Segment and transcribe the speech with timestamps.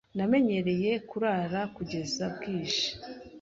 [0.17, 2.85] Namenyereye kurara kugeza bwije.